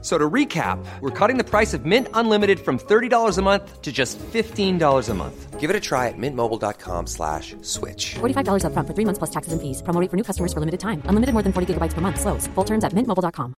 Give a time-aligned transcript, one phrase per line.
[0.00, 3.90] So to recap, we're cutting the price of Mint Unlimited from $30 a month to
[3.90, 5.58] just $15 a month.
[5.58, 8.14] Give it a try at mintmobile.com slash switch.
[8.20, 9.82] $45 upfront for three months plus taxes and fees.
[9.82, 11.02] Promo rate for new customers for limited time.
[11.06, 12.20] Unlimited more than 40 gigabytes per month.
[12.20, 12.46] Slows.
[12.54, 13.54] Full terms at mintmobile.com.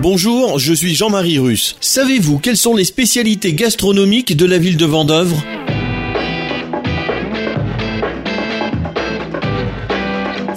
[0.00, 1.76] Bonjour, je suis Jean-Marie Russe.
[1.80, 5.36] Savez-vous quelles sont les spécialités gastronomiques de la ville de Vendœuvre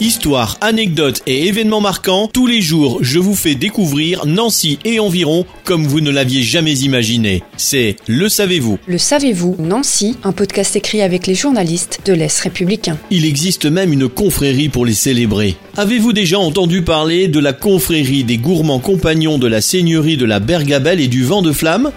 [0.05, 5.47] Histoire, anecdotes et événements marquants, tous les jours je vous fais découvrir Nancy et environ
[5.63, 7.41] comme vous ne l'aviez jamais imaginé.
[7.57, 8.77] C'est Le Savez-vous.
[8.85, 12.99] Le savez-vous, Nancy, un podcast écrit avec les journalistes de l'Est républicain.
[13.09, 15.55] Il existe même une confrérie pour les célébrer.
[15.75, 20.39] Avez-vous déjà entendu parler de la confrérie des gourmands compagnons de la seigneurie de la
[20.39, 21.91] Bergabelle et du Vent de Flamme?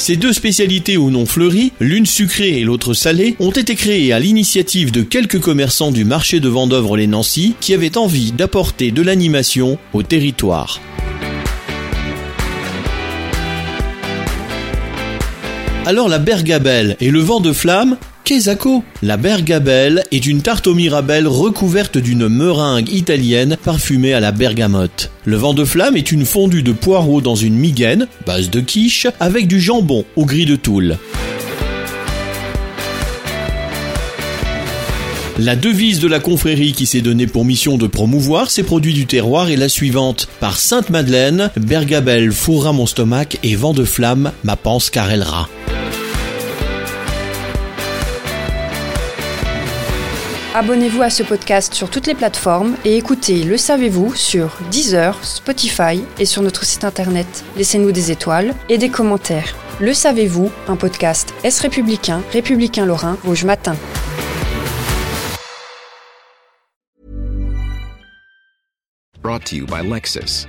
[0.00, 4.18] Ces deux spécialités au nom fleuri, l'une sucrée et l'autre salée, ont été créées à
[4.18, 10.02] l'initiative de quelques commerçants du marché de Vendœuvre-les-Nancy qui avaient envie d'apporter de l'animation au
[10.02, 10.80] territoire.
[15.84, 17.98] Alors la bergabelle et le vent de flamme
[19.02, 25.10] La bergabelle est une tarte aux mirabelles recouverte d'une meringue italienne parfumée à la bergamote.
[25.24, 29.08] Le vent de flamme est une fondue de poireaux dans une migaine, base de quiche,
[29.18, 30.96] avec du jambon au gris de Toul.
[35.40, 39.06] La devise de la confrérie qui s'est donnée pour mission de promouvoir ces produits du
[39.06, 40.28] terroir est la suivante.
[40.38, 45.48] Par Sainte-Madeleine, Bergabelle fourra mon stomac et vent de flamme ma panse carrellera.
[50.52, 56.02] Abonnez-vous à ce podcast sur toutes les plateformes et écoutez Le Savez-vous sur Deezer, Spotify
[56.18, 57.44] et sur notre site internet.
[57.56, 59.54] Laissez-nous des étoiles et des commentaires.
[59.78, 63.76] Le Savez-vous, un podcast Est républicain, républicain lorrain, Rouge Matin.
[69.22, 70.48] Brought to you by Lexus.